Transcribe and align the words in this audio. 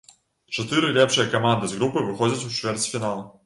Чатыры 0.59 0.89
лепшыя 0.95 1.27
каманды 1.35 1.69
з 1.73 1.79
групы 1.79 2.05
выходзяць 2.09 2.47
у 2.51 2.53
чвэрцьфінал. 2.61 3.27